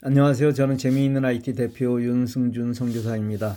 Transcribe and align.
안녕하세요. 0.00 0.52
저는 0.52 0.78
재미있는 0.78 1.24
IT 1.24 1.54
대표 1.54 2.00
윤승준 2.00 2.72
선교사입니다. 2.72 3.56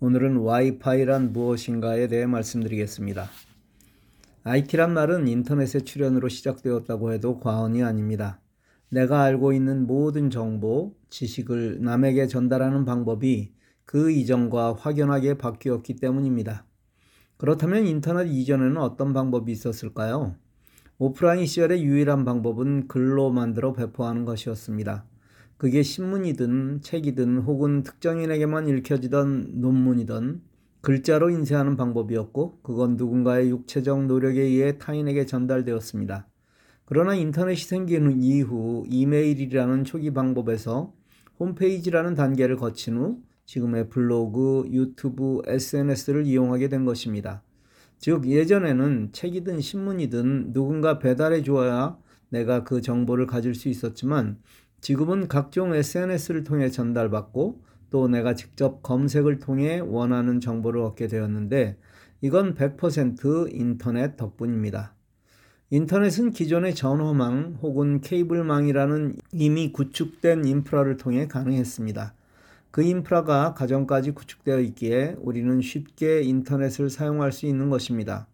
오늘은 0.00 0.36
와이파이란 0.38 1.34
무엇인가에 1.34 2.08
대해 2.08 2.24
말씀드리겠습니다. 2.24 3.28
IT란 4.42 4.94
말은 4.94 5.28
인터넷의 5.28 5.82
출현으로 5.82 6.30
시작되었다고 6.30 7.12
해도 7.12 7.38
과언이 7.38 7.82
아닙니다. 7.82 8.40
내가 8.88 9.20
알고 9.20 9.52
있는 9.52 9.86
모든 9.86 10.30
정보, 10.30 10.94
지식을 11.10 11.82
남에게 11.82 12.26
전달하는 12.26 12.86
방법이 12.86 13.52
그 13.84 14.10
이전과 14.10 14.76
확연하게 14.80 15.36
바뀌었기 15.36 15.96
때문입니다. 15.96 16.64
그렇다면 17.36 17.86
인터넷 17.86 18.28
이전에는 18.28 18.78
어떤 18.78 19.12
방법이 19.12 19.52
있었을까요? 19.52 20.36
오프라인 20.96 21.44
시절의 21.44 21.84
유일한 21.84 22.24
방법은 22.24 22.88
글로 22.88 23.30
만들어 23.30 23.74
배포하는 23.74 24.24
것이었습니다. 24.24 25.04
그게 25.62 25.84
신문이든 25.84 26.80
책이든 26.82 27.38
혹은 27.38 27.84
특정인에게만 27.84 28.66
읽혀지던 28.66 29.60
논문이든 29.60 30.42
글자로 30.80 31.30
인쇄하는 31.30 31.76
방법이었고 31.76 32.62
그건 32.64 32.96
누군가의 32.96 33.48
육체적 33.50 34.06
노력에 34.06 34.42
의해 34.42 34.76
타인에게 34.78 35.24
전달되었습니다. 35.24 36.26
그러나 36.84 37.14
인터넷이 37.14 37.60
생긴 37.60 38.10
이후 38.10 38.84
이메일이라는 38.88 39.84
초기 39.84 40.12
방법에서 40.12 40.94
홈페이지라는 41.38 42.16
단계를 42.16 42.56
거친 42.56 42.96
후 42.96 43.22
지금의 43.46 43.88
블로그, 43.88 44.64
유튜브, 44.68 45.42
SNS를 45.46 46.26
이용하게 46.26 46.70
된 46.70 46.84
것입니다. 46.84 47.44
즉 47.98 48.26
예전에는 48.26 49.10
책이든 49.12 49.60
신문이든 49.60 50.54
누군가 50.54 50.98
배달해 50.98 51.40
주어야 51.40 51.96
내가 52.30 52.64
그 52.64 52.80
정보를 52.80 53.26
가질 53.28 53.54
수 53.54 53.68
있었지만 53.68 54.38
지금은 54.82 55.28
각종 55.28 55.72
SNS를 55.74 56.42
통해 56.42 56.68
전달받고 56.68 57.62
또 57.90 58.08
내가 58.08 58.34
직접 58.34 58.82
검색을 58.82 59.38
통해 59.38 59.78
원하는 59.78 60.40
정보를 60.40 60.80
얻게 60.80 61.06
되었는데 61.06 61.78
이건 62.20 62.54
100% 62.56 63.54
인터넷 63.54 64.16
덕분입니다. 64.16 64.94
인터넷은 65.70 66.32
기존의 66.32 66.74
전화망 66.74 67.58
혹은 67.62 68.00
케이블망이라는 68.00 69.14
이미 69.32 69.72
구축된 69.72 70.46
인프라를 70.46 70.96
통해 70.96 71.28
가능했습니다. 71.28 72.14
그 72.72 72.82
인프라가 72.82 73.54
가정까지 73.54 74.10
구축되어 74.10 74.58
있기에 74.60 75.14
우리는 75.20 75.60
쉽게 75.60 76.22
인터넷을 76.22 76.90
사용할 76.90 77.30
수 77.30 77.46
있는 77.46 77.70
것입니다. 77.70 78.26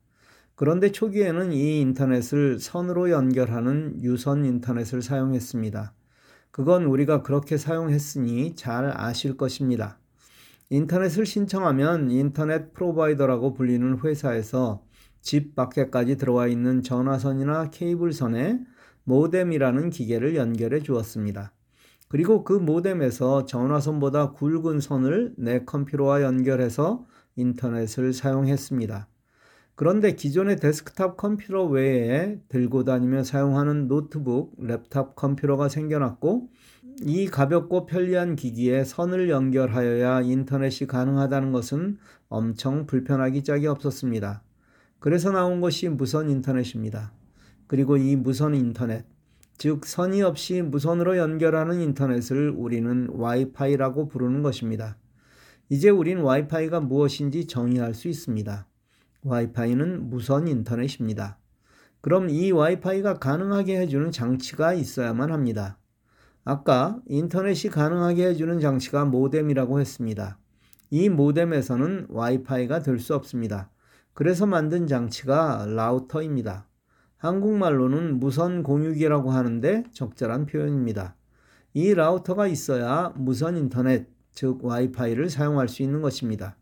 그런데 0.55 0.93
초기에는 0.93 1.53
이 1.53 1.81
인터넷을 1.81 2.59
선으로 2.59 3.11
연결하는 3.11 4.03
유선 4.03 4.47
인터넷을 4.47 5.03
사용했습니다. 5.03 5.93
그건 6.51 6.85
우리가 6.85 7.23
그렇게 7.23 7.57
사용했으니 7.57 8.57
잘 8.57 8.93
아실 8.97 9.37
것입니다. 9.37 9.99
인터넷을 10.71 11.25
신청하면 11.25 12.11
인터넷 12.11 12.73
프로바이더라고 12.73 13.55
불리는 13.55 14.01
회사에서 14.05 14.83
집 15.21 15.55
밖에까지 15.55 16.17
들어와 16.17 16.47
있는 16.47 16.83
전화선이나 16.83 17.71
케이블선에 17.71 18.61
모뎀이라는 19.05 19.91
기계를 19.91 20.37
연결해 20.37 20.81
주었습니다. 20.81 21.53
그리고 22.09 22.45
그 22.45 22.53
모뎀에서 22.53 23.45
전화선보다 23.45 24.33
굵은 24.33 24.81
선을 24.81 25.35
내 25.37 25.65
컴퓨터와 25.65 26.23
연결해서 26.23 27.07
인터넷을 27.37 28.13
사용했습니다. 28.13 29.09
그런데 29.79 30.17
기존의 30.17 30.57
데스크탑 30.57 31.17
컴퓨터 31.17 31.65
외에 31.65 32.41
들고 32.49 32.83
다니며 32.83 33.23
사용하는 33.23 33.87
노트북, 33.87 34.59
랩탑 34.59 35.15
컴퓨터가 35.15 35.69
생겨났고 35.69 36.49
이 37.03 37.29
가볍고 37.29 37.87
편리한 37.87 38.35
기기에 38.35 38.83
선을 38.83 39.31
연결하여야 39.31 40.23
인터넷이 40.23 40.89
가능하다는 40.89 41.53
것은 41.53 41.99
엄청 42.29 42.87
불편하기 42.87 43.45
짝이 43.45 43.69
없었습니다. 43.69 44.43
그래서 44.99 45.31
나온 45.31 45.61
것이 45.61 45.89
무선 45.89 46.29
인터넷입니다. 46.29 47.13
그리고 47.69 47.97
이 47.97 48.17
무선 48.17 48.57
인터넷, 48.57 49.05
즉 49.59 49.87
선이 49.87 50.23
없이 50.23 50.61
무선으로 50.61 51.19
연결하는 51.19 51.81
인터넷을 51.81 52.51
우리는 52.51 53.11
와이파이라고 53.13 54.09
부르는 54.09 54.43
것입니다. 54.43 54.97
이제 55.69 55.89
우린 55.89 56.19
와이파이가 56.19 56.81
무엇인지 56.81 57.47
정의할 57.47 57.95
수 57.95 58.09
있습니다. 58.09 58.67
와이파이는 59.23 60.11
무선 60.11 60.49
인터넷입니다. 60.49 61.39
그럼 62.01 62.31
이 62.31 62.51
와이파이가 62.53 63.19
가능하게 63.19 63.81
해주는 63.81 64.11
장치가 64.13 64.73
있어야만 64.73 65.33
합니다. 65.33 65.79
아까 66.45 66.99
인터넷이 67.07 67.71
가능하게 67.71 68.29
해주는 68.29 68.61
장치가 68.61 69.05
모뎀이라고 69.05 69.81
했습니다. 69.81 70.39
이 70.91 71.09
모뎀에서는 71.09 72.07
와이파이가 72.09 72.81
될 72.81 72.99
수 72.99 73.15
없습니다. 73.15 73.71
그래서 74.15 74.47
만든 74.47 74.87
장치가 74.87 75.67
라우터입니다. 75.69 76.67
한국말로는 77.19 78.21
무선 78.21 78.63
공유기라고 78.63 79.31
하는데 79.31 79.85
적절한 79.93 80.47
표현입니다. 80.47 81.17
이 81.75 81.93
라우터가 81.93 82.47
있어야 82.47 83.13
무선 83.17 83.57
인터넷, 83.57 84.09
즉 84.33 84.65
와이파이를 84.65 85.29
사용할 85.29 85.69
수 85.69 85.83
있는 85.83 86.01
것입니다. 86.01 86.57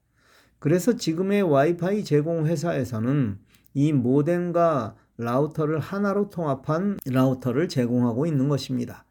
그래서 0.58 0.96
지금의 0.96 1.42
와이파이 1.42 2.04
제공 2.04 2.46
회사에서는 2.46 3.38
이 3.74 3.92
모뎀과 3.92 4.96
라우터를 5.18 5.78
하나로 5.78 6.30
통합한 6.30 6.98
라우터를 7.06 7.68
제공하고 7.68 8.26
있는 8.26 8.48
것입니다. 8.48 9.04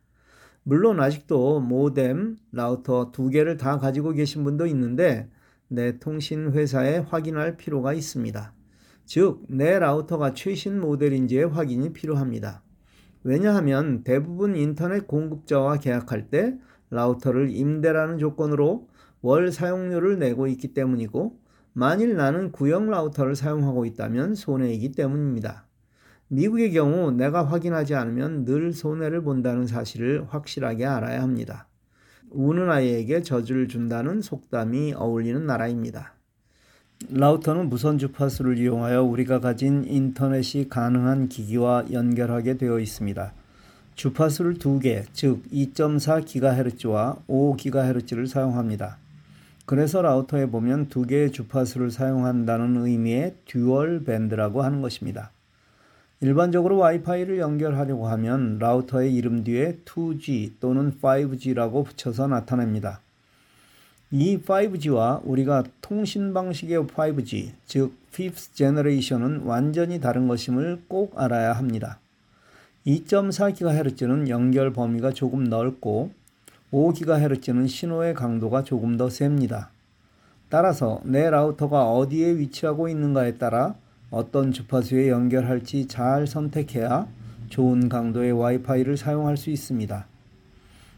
물론 0.64 1.00
아직도 1.00 1.60
모뎀, 1.60 2.38
라우터 2.52 3.12
두 3.12 3.30
개를 3.30 3.58
다 3.58 3.78
가지고 3.78 4.14
계신 4.14 4.44
분도 4.44 4.66
있는데 4.68 5.30
내 5.68 6.00
통신 6.00 6.52
회사에 6.52 6.98
확인할 6.98 7.58
필요가 7.58 7.94
있습니다. 7.94 8.54
즉, 9.06 9.44
내 9.48 9.78
라우터가 9.78 10.34
최신 10.34 10.80
모델인지의 10.80 11.50
확인이 11.50 11.94
필요합니다. 11.94 12.64
왜냐하면 13.24 14.04
대부분 14.04 14.56
인터넷 14.56 15.08
공급자와 15.08 15.78
계약할 15.78 16.30
때 16.30 16.58
라우터를 16.90 17.50
임대라는 17.52 18.18
조건으로 18.18 18.88
월 19.26 19.52
사용료를 19.52 20.20
내고 20.20 20.46
있기 20.46 20.76
때문이고 20.76 21.40
만일 21.74 22.16
나는 22.16 22.52
구형 22.52 22.92
라우터를 22.92 23.36
사용하고 23.36 23.88
있다면 23.88 24.36
손해이기 24.36 24.92
때문입니다. 24.92 25.66
미국의 26.28 26.72
경우 26.74 27.10
내가 27.12 27.44
확인하지 27.44 27.96
않으면 27.96 28.46
늘 28.46 28.72
손해를 28.72 29.24
본다는 29.24 29.66
사실을 29.66 30.28
확실하게 30.30 30.86
알아야 30.86 31.24
합니다. 31.24 31.68
우는 32.30 32.70
아이에게 32.70 33.24
저주를 33.24 33.68
준다는 33.68 34.22
속담이 34.22 34.94
어울리는 34.94 35.44
나라입니다. 35.44 36.14
라우터는 37.10 37.70
무선 37.70 37.98
주파수를 37.98 38.60
이용하여 38.60 39.02
우리가 39.02 39.40
가진 39.40 39.86
인터넷이 39.88 40.70
가능한 40.70 41.30
기기와 41.30 41.86
연결하게 41.92 42.58
되어 42.58 42.80
있습니다. 42.80 43.34
주파수를 43.96 44.60
두 44.60 44.78
개, 44.80 45.04
즉 45.14 45.42
2.4GHz와 45.52 47.26
5GHz를 47.28 48.28
사용합니다. 48.28 49.00
그래서 49.66 50.02
라우터에 50.02 50.46
보면 50.48 50.90
두 50.90 51.04
개의 51.04 51.32
주파수를 51.32 51.90
사용한다는 51.90 52.78
의미의 52.78 53.36
dual 53.46 54.04
band라고 54.04 54.62
하는 54.62 54.82
것입니다. 54.82 55.32
일반적으로 56.22 56.78
와이파이를 56.78 57.40
연결하려고 57.40 58.08
하면 58.08 58.58
라우터의 58.60 59.14
이름 59.14 59.44
뒤에 59.44 59.80
2G 59.86 60.54
또는 60.60 60.94
5G라고 61.02 61.84
붙여서 61.86 62.28
나타냅니다. 62.28 63.02
이 64.12 64.38
5G와 64.38 65.22
우리가 65.24 65.64
통신 65.82 66.34
방식의 66.34 66.86
5G, 66.86 67.52
즉 67.66 67.94
Fifth 68.14 68.54
Generation은 68.54 69.42
완전히 69.42 70.00
다른 70.00 70.28
것임을 70.28 70.84
꼭 70.88 71.20
알아야 71.20 71.54
합니다. 71.54 72.00
2.4GHz는 72.88 74.30
연결 74.30 74.72
범위가 74.72 75.12
조금 75.12 75.44
넓고 75.44 76.12
5GHz는 76.76 77.70
신호의 77.70 78.14
강도가 78.14 78.62
조금 78.62 78.98
더 78.98 79.10
셉니다. 79.10 79.70
따라서 80.50 81.00
내 81.06 81.30
라우터가 81.30 81.90
어디에 81.94 82.36
위치하고 82.38 82.90
있는가에 82.90 83.38
따라 83.38 83.76
어떤 84.12 84.52
주파수에 84.52 85.10
연결할지 85.10 85.88
잘 85.88 86.28
선택해야 86.28 87.08
좋은 87.48 87.88
강도의 87.88 88.34
와이파이를 88.34 88.98
사용할 88.98 89.38
수 89.38 89.52
있습니다. 89.52 90.06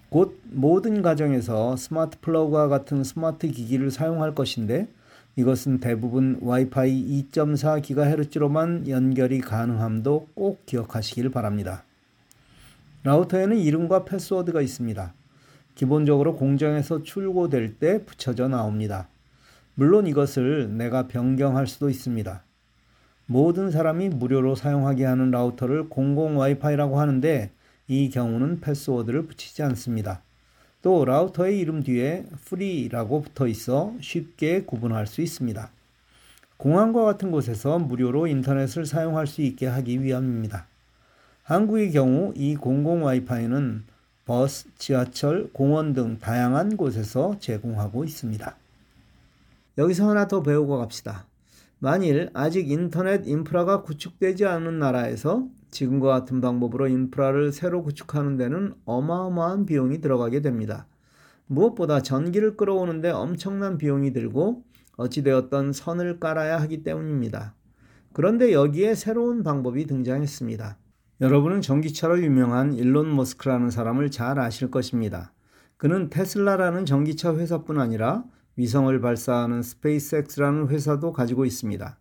곧 0.10 0.40
모든 0.50 1.04
가정에서 1.04 1.76
스마트 1.76 2.20
플러그와 2.22 2.70
같은 2.70 3.04
스마트 3.04 3.48
기기를 3.48 3.92
사용할 3.92 4.34
것인데 4.34 4.88
이것은 5.36 5.80
대부분 5.80 6.40
와이파이 6.42 7.28
2.4GHz로만 7.32 8.88
연결이 8.88 9.42
가능함도 9.42 10.30
꼭 10.34 10.66
기억하시길 10.66 11.30
바랍니다. 11.30 11.84
라우터에는 13.04 13.58
이름과 13.58 14.06
패스워드가 14.06 14.62
있습니다. 14.62 15.14
기본적으로 15.78 16.36
공장에서 16.36 17.04
출고될 17.04 17.76
때 17.76 18.04
붙여져 18.04 18.48
나옵니다. 18.48 19.08
물론 19.76 20.08
이것을 20.08 20.76
내가 20.76 21.08
변경할 21.08 21.68
수도 21.68 21.92
있습니다. 21.92 22.44
모든 23.28 23.70
사람이 23.70 24.10
무료로 24.10 24.56
사용하게 24.56 25.06
하는 25.06 25.30
라우터를 25.30 25.88
공공 25.90 26.40
와이파이라고 26.40 27.00
하는데 27.00 27.52
이 27.88 28.10
경우는 28.10 28.60
패스워드를 28.60 29.28
붙이지 29.28 29.62
않습니다. 29.62 30.24
또 30.82 31.06
라우터의 31.06 31.60
이름 31.60 31.84
뒤에 31.84 32.26
free라고 32.48 33.22
붙어 33.22 33.46
있어 33.48 33.94
쉽게 34.02 34.64
구분할 34.64 35.06
수 35.06 35.22
있습니다. 35.22 35.70
공항과 36.58 37.04
같은 37.04 37.30
곳에서 37.30 37.78
무료로 37.78 38.26
인터넷을 38.26 38.88
사용할 38.88 39.28
수 39.28 39.44
있게 39.44 39.68
하기 39.68 40.02
위함입니다. 40.02 40.66
한국의 41.44 41.92
경우 41.92 42.34
이 42.36 42.56
공공 42.56 43.04
와이파이는 43.04 43.84
버스, 44.28 44.68
지하철, 44.78 45.50
공원 45.54 45.94
등 45.94 46.20
다양한 46.20 46.76
곳에서 46.76 47.40
제공하고 47.40 48.04
있습니다. 48.04 48.58
여기서 49.78 50.10
하나 50.10 50.28
더 50.28 50.44
배우고 50.44 50.78
갑시다. 50.78 51.26
만일 51.80 52.30
아직 52.34 52.70
인터넷 52.70 53.26
인프라가 53.26 53.84
구축되지 53.84 54.46
않은 54.46 54.80
나라에서 54.80 55.48
지금과 55.72 56.10
같은 56.10 56.42
방법으로 56.42 56.90
인프라를 56.90 57.54
새로 57.54 57.84
구축하는 57.84 58.36
데는 58.36 58.74
어마어마한 58.84 59.66
비용이 59.66 60.02
들어가게 60.02 60.42
됩니다. 60.42 60.88
무엇보다 61.46 62.02
전기를 62.02 62.58
끌어오는데 62.58 63.12
엄청난 63.12 63.78
비용이 63.78 64.12
들고 64.12 64.62
어찌되었던 64.98 65.72
선을 65.72 66.20
깔아야 66.20 66.60
하기 66.64 66.84
때문입니다. 66.84 67.54
그런데 68.12 68.52
여기에 68.52 68.96
새로운 68.96 69.44
방법이 69.44 69.86
등장했습니다. 69.86 70.76
여러분은 71.20 71.62
전기차로 71.62 72.22
유명한 72.22 72.76
일론 72.76 73.16
머스크라는 73.16 73.72
사람을 73.72 74.12
잘 74.12 74.38
아실 74.38 74.70
것입니다. 74.70 75.34
그는 75.76 76.12
테슬라라는 76.12 76.86
전기차 76.86 77.36
회사뿐 77.36 77.80
아니라 77.80 78.24
위성을 78.56 79.02
발사하는 79.02 79.64
스페이스X라는 79.64 80.68
회사도 80.68 81.14
가지고 81.14 81.46
있습니다. 81.46 81.98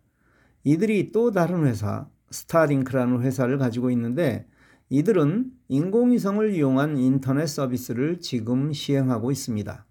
이들이 0.65 1.11
또 1.11 1.31
다른 1.31 1.65
회사, 1.65 2.07
스타링크라는 2.29 3.21
회사를 3.21 3.57
가지고 3.57 3.89
있는데 3.89 4.47
이들은 4.89 5.51
인공위성을 5.67 6.53
이용한 6.53 6.97
인터넷 6.97 7.47
서비스를 7.47 8.19
지금 8.19 8.71
시행하고 8.71 9.31
있습니다. 9.31 9.83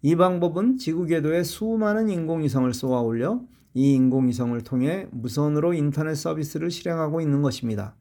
이 0.00 0.16
방법은 0.16 0.78
지구 0.78 1.04
궤도에 1.04 1.42
수많은 1.42 2.08
인공위성을 2.08 2.72
쏘아 2.72 3.02
올려 3.02 3.42
이 3.74 3.92
인공위성을 3.92 4.58
통해 4.62 5.08
무선으로 5.10 5.74
인터넷 5.74 6.14
서비스를 6.14 6.70
실행하고 6.70 7.20
있는 7.20 7.42
것입니다. 7.42 7.96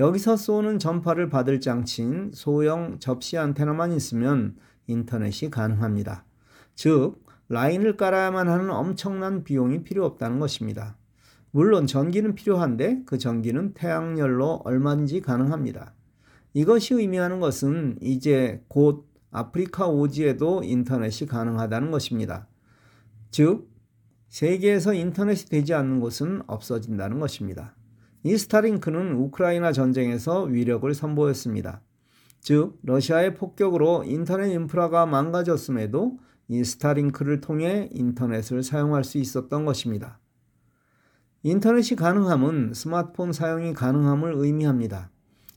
여기서 0.00 0.38
쏘는 0.38 0.78
전파를 0.78 1.28
받을 1.28 1.60
장치인 1.60 2.30
소형 2.32 2.98
접시 3.00 3.36
안테나만 3.36 3.92
있으면 3.92 4.56
인터넷이 4.86 5.50
가능합니다. 5.50 6.24
즉, 6.74 7.22
라인을 7.50 7.98
깔아야만 7.98 8.48
하는 8.48 8.70
엄청난 8.70 9.44
비용이 9.44 9.84
필요 9.84 10.06
없다는 10.06 10.38
것입니다. 10.40 10.96
물론 11.50 11.86
전기는 11.86 12.34
필요한데 12.34 13.02
그 13.04 13.18
전기는 13.18 13.74
태양열로 13.74 14.62
얼마든지 14.64 15.20
가능합니다. 15.20 15.92
이것이 16.54 16.94
의미하는 16.94 17.38
것은 17.38 17.98
이제 18.00 18.64
곧 18.68 19.06
아프리카 19.30 19.86
오지에도 19.86 20.62
인터넷이 20.64 21.28
가능하다는 21.28 21.90
것입니다. 21.90 22.48
즉, 23.30 23.68
세계에서 24.28 24.94
인터넷이 24.94 25.50
되지 25.50 25.74
않는 25.74 26.00
곳은 26.00 26.40
없어진다는 26.46 27.20
것입니다. 27.20 27.74
이 28.22 28.36
스타링크는 28.36 29.14
우크라이나 29.14 29.72
전쟁에서 29.72 30.42
위력을 30.42 30.92
선보였습니다. 30.92 31.80
즉, 32.40 32.78
러시아의 32.82 33.34
폭격으로 33.34 34.04
인터넷 34.04 34.52
인프라가 34.52 35.06
망가졌음에도 35.06 36.18
이 36.48 36.64
스타링크를 36.64 37.40
통해 37.40 37.88
인터넷을 37.92 38.62
사용할 38.62 39.04
수 39.04 39.18
있었던 39.18 39.64
것입니다. 39.64 40.18
인터넷이 41.42 41.96
가능함은 41.96 42.74
스마트폰 42.74 43.32
사용이 43.32 43.72
가능함을 43.72 44.34
의미합니다. 44.36 45.10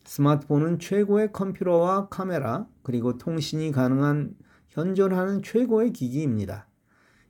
스마트폰은 0.06 0.80
최고의 0.80 1.32
컴퓨터와 1.34 2.08
카메라, 2.10 2.68
그리고 2.82 3.18
통신이 3.18 3.72
가능한 3.72 4.36
현존하는 4.70 5.42
최고의 5.42 5.92
기기입니다. 5.92 6.68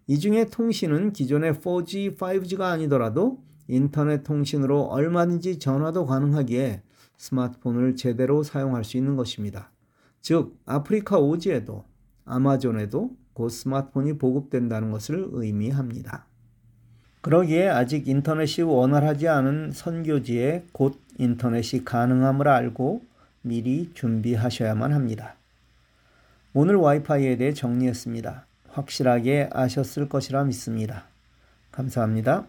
이 0.08 0.20
중에 0.20 0.46
통신은 0.46 1.14
기존의 1.14 1.54
4G, 1.54 2.18
5G가 2.18 2.62
아니더라도 2.62 3.42
인터넷 3.68 4.24
통신으로 4.24 4.84
얼마든지 4.84 5.60
전화도 5.60 6.06
가능하기에 6.06 6.82
스마트폰을 7.18 7.96
제대로 7.96 8.44
사용할 8.44 8.84
수 8.84 8.98
있는 8.98 9.16
것입니다. 9.16 9.70
즉, 10.22 10.58
아프리카 10.66 11.18
오지에도 11.18 11.86
아마존에도 12.26 13.12
곧 13.34 13.50
스마트폰이 13.50 14.18
보급된다는 14.18 14.92
것을 14.92 15.28
의미합니다. 15.32 16.26
그러기에 17.22 17.70
아직 17.70 18.08
인터넷이 18.08 18.64
원활하지 18.64 19.28
않은 19.30 19.72
선교지에 19.72 20.66
곧 20.74 21.00
인터넷이 21.18 21.86
가능함을 21.86 22.48
알고 22.48 23.02
미리 23.42 23.92
준비하셔야만 23.94 24.92
합니다. 24.92 25.36
오늘 26.54 26.76
와이파이에 26.76 27.38
대해 27.38 27.54
정리했습니다. 27.54 28.46
확실하게 28.70 29.50
아셨을 29.54 30.10
것이라 30.10 30.44
믿습니다. 30.46 31.06
감사합니다. 31.72 32.46